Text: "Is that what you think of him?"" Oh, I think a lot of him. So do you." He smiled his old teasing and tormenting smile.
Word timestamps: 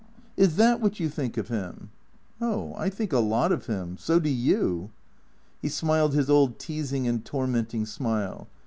"Is 0.35 0.55
that 0.55 0.81
what 0.81 0.99
you 0.99 1.07
think 1.09 1.37
of 1.37 1.49
him?"" 1.49 1.91
Oh, 2.41 2.73
I 2.75 2.89
think 2.89 3.13
a 3.13 3.19
lot 3.19 3.51
of 3.51 3.67
him. 3.67 3.97
So 3.99 4.17
do 4.19 4.29
you." 4.31 4.89
He 5.61 5.69
smiled 5.69 6.15
his 6.15 6.27
old 6.27 6.57
teasing 6.57 7.07
and 7.07 7.23
tormenting 7.23 7.85
smile. 7.85 8.47